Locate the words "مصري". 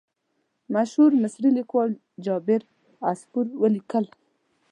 1.23-1.49